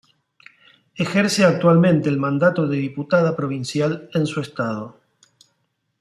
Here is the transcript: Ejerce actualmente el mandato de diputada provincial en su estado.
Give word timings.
Ejerce 0.95 1.45
actualmente 1.45 2.09
el 2.09 2.17
mandato 2.17 2.65
de 2.67 2.75
diputada 2.77 3.35
provincial 3.35 4.09
en 4.15 4.25
su 4.25 4.41
estado. 4.41 4.99